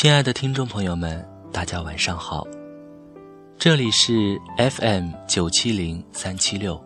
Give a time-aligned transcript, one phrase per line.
[0.00, 2.46] 亲爱的听众朋友们，大家晚上好，
[3.56, 6.80] 这里是 FM 九七零三七六，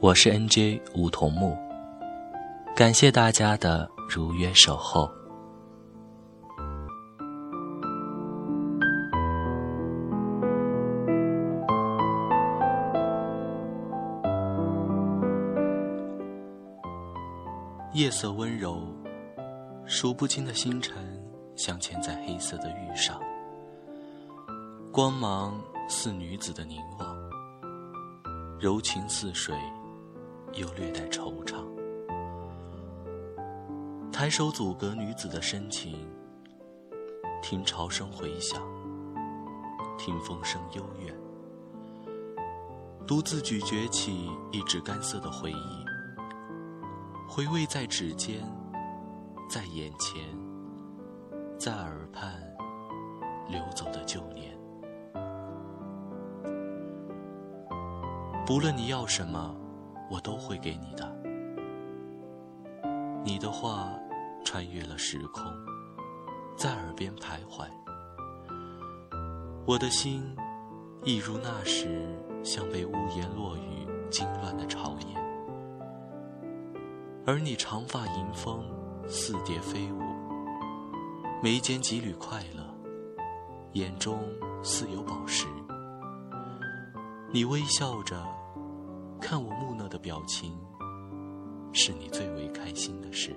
[0.00, 1.54] 我是 NJ 梧桐木，
[2.74, 5.06] 感谢大家的如约守候。
[17.92, 18.80] 夜色温柔，
[19.84, 20.96] 数不清的星辰
[21.56, 23.20] 镶嵌在黑色的玉上，
[24.92, 27.16] 光芒似女子的凝望，
[28.58, 29.56] 柔情似水，
[30.54, 31.64] 又略带惆怅。
[34.10, 35.96] 抬手阻隔女子的深情，
[37.40, 38.60] 听潮声回响，
[39.96, 41.14] 听风声幽怨，
[43.06, 45.84] 独自咀嚼起一纸干涩的回忆。
[47.28, 48.40] 回味在指尖，
[49.48, 50.22] 在眼前，
[51.58, 52.32] 在耳畔
[53.48, 54.54] 流走的旧年。
[58.46, 59.56] 不论你要什么，
[60.10, 61.10] 我都会给你的。
[63.24, 63.88] 你的话
[64.44, 65.44] 穿越了时空，
[66.56, 67.66] 在耳边徘徊。
[69.66, 70.36] 我的心
[71.04, 72.06] 一如那时，
[72.42, 75.24] 像被屋檐落雨惊乱的巢燕。
[77.26, 78.62] 而你长发迎风，
[79.08, 80.02] 似蝶飞舞，
[81.44, 82.64] 眉间几缕快乐，
[83.74, 84.18] 眼中
[84.62, 85.46] 似有宝石。
[87.30, 88.16] 你微笑着
[89.20, 90.56] 看我木讷的表情，
[91.70, 93.36] 是你最为开心的事。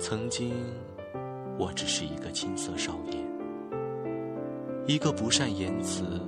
[0.00, 0.52] 曾经，
[1.56, 3.24] 我只是一个青涩少年，
[4.84, 6.20] 一个不善言辞，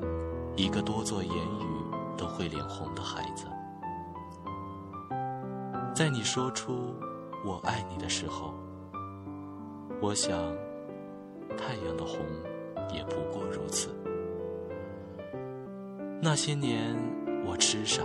[0.55, 1.67] 一个多做言语
[2.17, 3.47] 都会脸红的孩子。
[5.93, 6.95] 在你说出
[7.45, 8.55] “我爱你”的时候，
[10.03, 10.37] 我想，
[11.57, 12.19] 太阳的红
[12.93, 13.89] 也不过如此。
[16.21, 16.97] 那些年，
[17.47, 18.03] 我痴傻，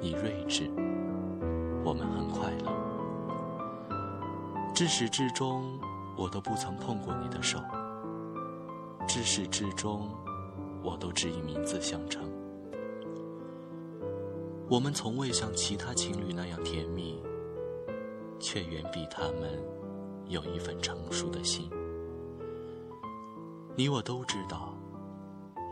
[0.00, 0.70] 你睿智，
[1.84, 2.72] 我们很快乐。
[4.74, 5.78] 至始至终，
[6.16, 7.58] 我都不曾碰过你的手；
[9.06, 10.08] 至始至终，
[10.82, 12.26] 我都只以名字相称。
[14.66, 17.22] 我们从未像其他情侣那样甜蜜，
[18.38, 19.60] 却远比他们
[20.28, 21.70] 有一份成熟的心。
[23.76, 24.74] 你我都知道，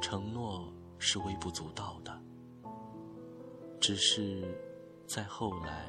[0.01, 2.21] 承诺是微不足道的。
[3.81, 4.57] 只是，
[5.07, 5.87] 在后来，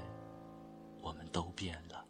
[1.01, 2.05] 我们都变了。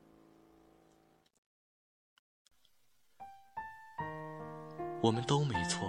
[5.01, 5.87] 我们都没错，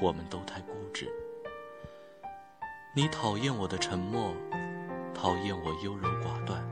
[0.00, 1.10] 我们都太固执。
[2.94, 4.32] 你讨厌我的沉默，
[5.12, 6.62] 讨厌我优柔寡断，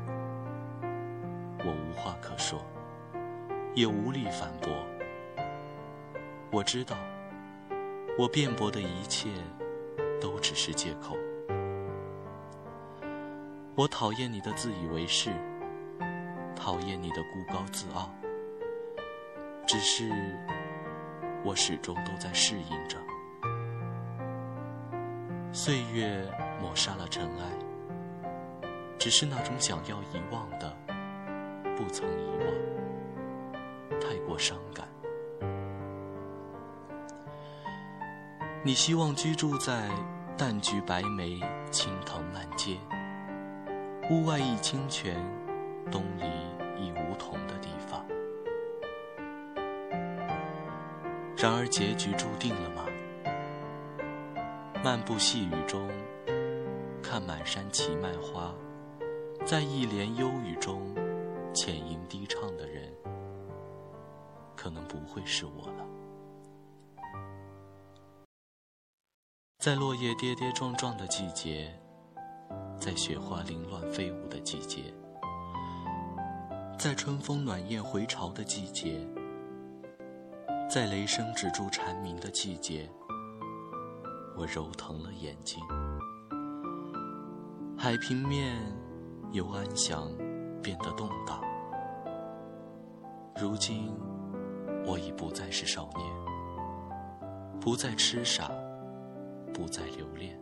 [1.69, 2.65] 我无话可说，
[3.75, 4.73] 也无力反驳。
[6.51, 6.97] 我知道，
[8.19, 9.29] 我辩驳的一切
[10.19, 11.15] 都只是借口。
[13.75, 15.31] 我讨厌你的自以为是，
[16.57, 18.09] 讨厌你的孤高自傲，
[19.67, 20.11] 只是
[21.45, 22.97] 我始终都在适应着。
[25.53, 26.27] 岁月
[26.63, 28.69] 抹杀了尘埃，
[28.99, 30.75] 只是那种想要遗忘的，
[31.79, 34.85] 不曾遗忘，太过伤感。
[38.65, 39.89] 你希望居住在
[40.37, 41.41] 淡菊白梅、
[41.71, 42.79] 青藤满街，
[44.11, 45.15] 屋外一清泉，
[45.89, 46.25] 东篱
[46.77, 48.05] 一梧桐的地方。
[51.37, 52.87] 然而结局注定了吗？
[54.83, 55.89] 漫步细雨中，
[57.01, 58.53] 看满山齐麦花，
[59.45, 60.83] 在一帘幽雨中，
[61.55, 62.93] 浅吟低唱的人，
[64.57, 65.85] 可能不会是我了。
[69.59, 71.75] 在落叶跌跌撞撞的季节，
[72.79, 74.95] 在雪花凌乱飞舞的季节，
[76.79, 79.01] 在春风暖燕回巢的季节，
[80.71, 82.89] 在雷声止住蝉鸣的季节。
[84.37, 85.61] 我揉疼了眼睛，
[87.77, 88.57] 海平面
[89.33, 90.09] 由安详
[90.63, 91.43] 变得动荡。
[93.41, 93.93] 如今，
[94.87, 98.51] 我已不再是少年，不再痴傻，
[99.55, 100.41] 不再留恋，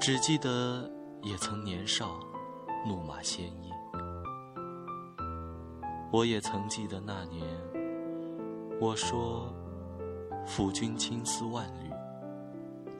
[0.00, 0.90] 只记得
[1.22, 2.18] 也曾年少，
[2.86, 3.70] 怒马鲜衣。
[6.12, 7.46] 我也曾记得那年，
[8.80, 9.52] 我说
[10.44, 11.90] ：“抚君青丝万缕。”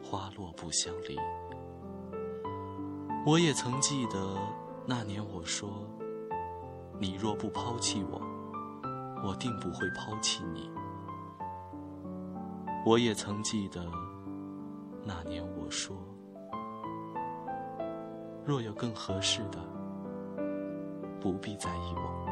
[0.03, 1.17] 花落不相离。
[3.25, 4.37] 我也曾记得
[4.87, 5.69] 那年我说，
[6.99, 8.21] 你若不抛弃我，
[9.25, 10.71] 我定不会抛弃你。
[12.85, 13.85] 我也曾记得
[15.05, 15.97] 那年我说，
[18.44, 19.59] 若有更合适的，
[21.21, 22.30] 不必在意我。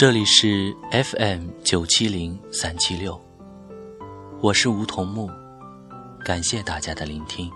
[0.00, 3.20] 这里是 FM 九七零三七六，
[4.40, 5.28] 我是梧桐木，
[6.24, 7.50] 感谢大家的聆听。